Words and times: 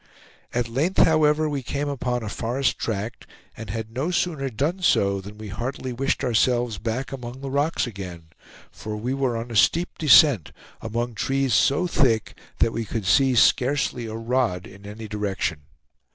At 0.51 0.67
length, 0.67 1.03
however, 1.05 1.47
we 1.47 1.61
came 1.61 1.87
upon 1.87 2.23
a 2.23 2.29
forest 2.29 2.79
tract, 2.79 3.27
and 3.55 3.69
had 3.69 3.91
no 3.91 4.09
sooner 4.09 4.49
done 4.49 4.81
so 4.81 5.21
than 5.21 5.37
we 5.37 5.49
heartily 5.49 5.93
wished 5.93 6.23
ourselves 6.23 6.79
back 6.79 7.11
among 7.11 7.41
the 7.41 7.51
rocks 7.51 7.85
again; 7.85 8.29
for 8.71 8.97
we 8.97 9.13
were 9.13 9.37
on 9.37 9.51
a 9.51 9.55
steep 9.55 9.99
descent, 9.99 10.51
among 10.81 11.13
trees 11.13 11.53
so 11.53 11.85
thick 11.85 12.33
that 12.57 12.73
we 12.73 12.83
could 12.83 13.05
see 13.05 13.35
scarcely 13.35 14.07
a 14.07 14.15
rod 14.15 14.65
in 14.65 14.87
any 14.87 15.07
direction. 15.07 15.65